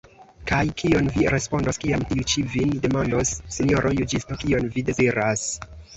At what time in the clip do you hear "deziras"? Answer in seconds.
4.89-5.45